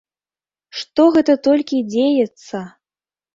Што 0.79 1.05
гэта 1.17 1.35
толькі 1.49 1.83
дзеецца! 1.91 2.65